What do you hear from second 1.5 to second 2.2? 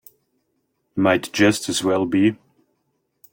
as well